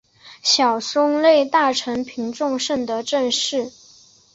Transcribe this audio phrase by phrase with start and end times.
[0.41, 3.71] 小松内大臣平重盛的正室。